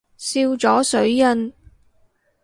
[0.17, 1.53] 笑咗水印